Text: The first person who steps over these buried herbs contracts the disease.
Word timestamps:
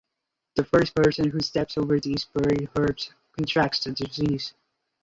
The 0.55 0.63
first 0.65 0.95
person 0.95 1.29
who 1.29 1.41
steps 1.41 1.77
over 1.77 1.99
these 1.99 2.25
buried 2.33 2.71
herbs 2.75 3.11
contracts 3.37 3.83
the 3.83 3.91
disease. 3.91 4.55